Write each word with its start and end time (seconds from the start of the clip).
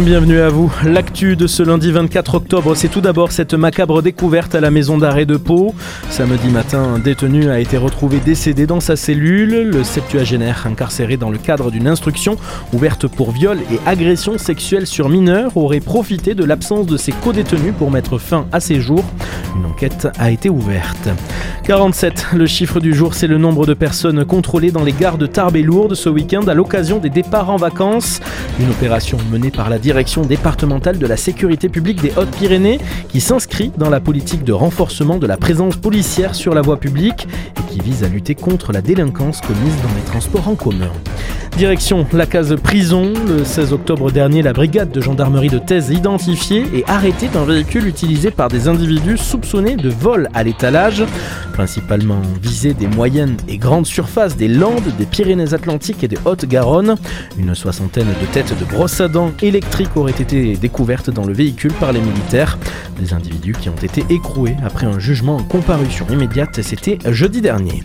Bienvenue 0.00 0.40
à 0.40 0.48
vous. 0.48 0.74
L'actu 0.84 1.36
de 1.36 1.46
ce 1.46 1.62
lundi 1.62 1.92
24 1.92 2.34
octobre, 2.34 2.74
c'est 2.74 2.88
tout 2.88 3.00
d'abord 3.00 3.30
cette 3.30 3.54
macabre 3.54 4.02
découverte 4.02 4.56
à 4.56 4.60
la 4.60 4.72
maison 4.72 4.98
d'arrêt 4.98 5.24
de 5.24 5.36
Pau. 5.36 5.72
Samedi 6.10 6.48
matin, 6.48 6.82
un 6.82 6.98
détenu 6.98 7.48
a 7.48 7.60
été 7.60 7.76
retrouvé 7.76 8.18
décédé 8.18 8.66
dans 8.66 8.80
sa 8.80 8.96
cellule. 8.96 9.70
Le 9.70 9.84
septuagénaire, 9.84 10.66
incarcéré 10.66 11.16
dans 11.16 11.30
le 11.30 11.38
cadre 11.38 11.70
d'une 11.70 11.86
instruction 11.86 12.36
ouverte 12.72 13.06
pour 13.06 13.30
viol 13.30 13.60
et 13.72 13.78
agression 13.86 14.36
sexuelle 14.36 14.88
sur 14.88 15.08
mineurs, 15.08 15.56
aurait 15.56 15.78
profité 15.78 16.34
de 16.34 16.44
l'absence 16.44 16.86
de 16.86 16.96
ses 16.96 17.12
co-détenus 17.12 17.72
pour 17.78 17.92
mettre 17.92 18.18
fin 18.18 18.46
à 18.50 18.58
ses 18.58 18.80
jours. 18.80 19.04
Une 19.56 19.66
enquête 19.66 20.08
a 20.18 20.30
été 20.30 20.48
ouverte. 20.48 21.08
47, 21.64 22.26
le 22.34 22.46
chiffre 22.46 22.80
du 22.80 22.92
jour, 22.92 23.14
c'est 23.14 23.26
le 23.26 23.38
nombre 23.38 23.66
de 23.66 23.74
personnes 23.74 24.24
contrôlées 24.24 24.70
dans 24.70 24.82
les 24.82 24.92
gares 24.92 25.16
de 25.16 25.26
Tarbes 25.26 25.56
et 25.56 25.62
Lourdes 25.62 25.94
ce 25.94 26.08
week-end 26.08 26.46
à 26.48 26.54
l'occasion 26.54 26.98
des 26.98 27.10
départs 27.10 27.50
en 27.50 27.56
vacances. 27.56 28.20
Une 28.58 28.70
opération 28.70 29.16
menée 29.30 29.50
par 29.50 29.70
la 29.70 29.78
direction 29.78 30.22
départementale 30.22 30.98
de 30.98 31.06
la 31.06 31.16
sécurité 31.16 31.68
publique 31.68 32.02
des 32.02 32.12
Hautes-Pyrénées 32.16 32.80
qui 33.08 33.20
s'inscrit 33.20 33.70
dans 33.78 33.90
la 33.90 34.00
politique 34.00 34.44
de 34.44 34.52
renforcement 34.52 35.18
de 35.18 35.26
la 35.26 35.36
présence 35.36 35.76
policière 35.76 36.34
sur 36.34 36.54
la 36.54 36.60
voie 36.60 36.78
publique 36.78 37.26
et 37.58 37.72
qui 37.72 37.80
vise 37.80 38.04
à 38.04 38.08
lutter 38.08 38.34
contre 38.34 38.72
la 38.72 38.82
délinquance 38.82 39.40
commise 39.40 39.76
dans 39.82 39.94
les 39.94 40.04
transports 40.04 40.48
en 40.48 40.54
commun. 40.54 40.90
Direction 41.56 42.04
la 42.12 42.26
case 42.26 42.56
prison. 42.60 43.12
Le 43.28 43.44
16 43.44 43.72
octobre 43.72 44.10
dernier, 44.10 44.42
la 44.42 44.52
brigade 44.52 44.90
de 44.90 45.00
gendarmerie 45.00 45.48
de 45.48 45.58
Thèse 45.58 45.90
identifiée 45.90 46.64
et 46.74 46.84
arrêtée 46.88 47.28
d'un 47.28 47.44
véhicule 47.44 47.86
utilisé 47.86 48.32
par 48.32 48.48
des 48.48 48.66
individus 48.66 49.18
soupçonnés 49.18 49.76
de 49.76 49.88
vol 49.88 50.28
à 50.34 50.42
l'étalage. 50.42 51.04
Principalement 51.52 52.20
visés 52.42 52.74
des 52.74 52.88
moyennes 52.88 53.36
et 53.46 53.56
grandes 53.56 53.86
surfaces 53.86 54.36
des 54.36 54.48
Landes, 54.48 54.92
des 54.98 55.06
Pyrénées-Atlantiques 55.06 56.02
et 56.02 56.08
des 56.08 56.18
Hautes-Garonne. 56.24 56.96
Une 57.38 57.54
soixantaine 57.54 58.08
de 58.20 58.26
têtes 58.32 58.58
de 58.58 58.64
brosse 58.64 59.00
à 59.00 59.06
dents 59.06 59.30
électriques 59.40 59.96
auraient 59.96 60.10
été 60.10 60.56
découvertes 60.56 61.10
dans 61.10 61.24
le 61.24 61.34
véhicule 61.34 61.72
par 61.74 61.92
les 61.92 62.00
militaires. 62.00 62.58
Des 62.98 63.12
individus 63.12 63.54
qui 63.60 63.68
ont 63.68 63.76
été 63.80 64.04
écroués 64.10 64.56
après 64.64 64.86
un 64.86 64.98
jugement 64.98 65.36
en 65.36 65.42
comparution 65.44 66.06
immédiate. 66.10 66.60
C'était 66.62 66.98
jeudi 67.12 67.40
dernier. 67.40 67.84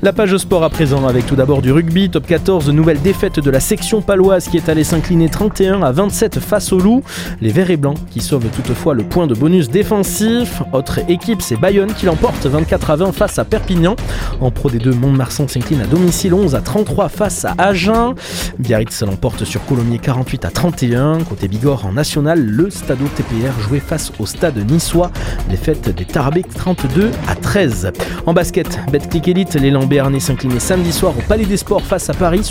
La 0.00 0.14
page 0.14 0.34
sport 0.38 0.64
à 0.64 0.70
présent 0.70 1.06
avec 1.06 1.26
tout 1.26 1.36
d'abord 1.36 1.60
du 1.60 1.72
rugby, 1.72 2.08
top 2.08 2.26
14, 2.26 2.70
nouvelle 2.70 3.00
défaite 3.10 3.40
de 3.40 3.50
la 3.50 3.58
section 3.58 4.02
paloise 4.02 4.46
qui 4.46 4.56
est 4.56 4.68
allée 4.68 4.84
s'incliner 4.84 5.28
31 5.28 5.82
à 5.82 5.90
27 5.90 6.38
face 6.38 6.72
au 6.72 6.78
loup. 6.78 7.02
Les 7.40 7.50
verts 7.50 7.72
et 7.72 7.76
blancs 7.76 7.98
qui 8.08 8.20
sauvent 8.20 8.46
toutefois 8.54 8.94
le 8.94 9.02
point 9.02 9.26
de 9.26 9.34
bonus 9.34 9.68
défensif. 9.68 10.62
Autre 10.72 11.00
équipe, 11.08 11.42
c'est 11.42 11.56
Bayonne 11.56 11.92
qui 11.92 12.06
l'emporte 12.06 12.46
24 12.46 12.90
à 12.90 12.96
20 12.96 13.12
face 13.12 13.40
à 13.40 13.44
Perpignan. 13.44 13.96
En 14.40 14.52
pro 14.52 14.70
des 14.70 14.78
deux, 14.78 14.92
Mont-de-Marsan 14.92 15.48
s'incline 15.48 15.80
à 15.80 15.86
domicile 15.86 16.34
11 16.34 16.54
à 16.54 16.60
33 16.60 17.08
face 17.08 17.44
à 17.44 17.56
Agen. 17.58 18.14
Biarritz 18.60 19.02
l'emporte 19.02 19.44
sur 19.44 19.66
Colomiers 19.66 19.98
48 19.98 20.44
à 20.44 20.50
31. 20.50 21.24
Côté 21.24 21.48
Bigorre 21.48 21.86
en 21.86 21.92
national, 21.92 22.40
le 22.40 22.70
Stade 22.70 22.98
TPR 23.16 23.58
jouait 23.58 23.80
face 23.80 24.12
au 24.20 24.26
stade 24.26 24.56
niçois. 24.70 25.10
Défaite 25.48 25.92
des 25.96 26.04
Tarbés 26.04 26.44
32 26.44 27.10
à 27.26 27.34
13. 27.34 27.90
En 28.26 28.34
basket, 28.34 28.78
Betclic 28.92 29.26
Elite, 29.26 29.54
l'élan 29.54 29.86
béarnais 29.86 30.20
s'inclinait 30.20 30.60
samedi 30.60 30.92
soir 30.92 31.12
au 31.18 31.22
Palais 31.22 31.44
des 31.44 31.56
Sports 31.56 31.82
face 31.82 32.08
à 32.08 32.14
Paris 32.14 32.44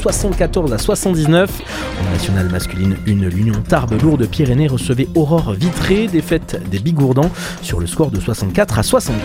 74 0.49 0.73
à 0.73 0.77
79. 0.77 1.61
En 2.01 2.11
nationale 2.11 2.49
masculine, 2.49 2.95
une 3.05 3.27
l'Union 3.27 3.61
Tarbes 3.67 4.01
lourde 4.01 4.25
Pyrénées 4.27 4.67
recevait 4.67 5.07
Aurore 5.15 5.53
Vitré, 5.53 6.07
défaite 6.07 6.59
des 6.69 6.79
Bigourdans 6.79 7.29
sur 7.61 7.79
le 7.79 7.85
score 7.85 8.09
de 8.09 8.19
64 8.19 8.79
à 8.79 8.83
75. 8.83 9.21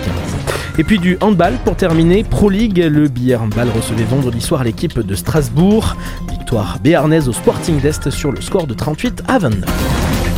Et 0.79 0.85
puis 0.85 0.99
du 0.99 1.17
handball 1.21 1.55
pour 1.65 1.77
terminer, 1.77 2.25
Pro 2.25 2.51
League, 2.51 2.79
le 2.79 3.09
billard 3.09 3.43
handball 3.43 3.69
recevait 3.71 4.05
vendredi 4.05 4.41
soir 4.41 4.65
l'équipe 4.65 5.01
de 5.01 5.15
Strasbourg. 5.15 5.97
Victoire 6.31 6.79
béarnaise 6.81 7.29
au 7.29 7.33
Sporting 7.33 7.81
d'Est 7.81 8.11
sur 8.11 8.31
le 8.31 8.41
score 8.41 8.67
de 8.67 8.75
38 8.75 9.23
à 9.27 9.39
29. 9.39 10.34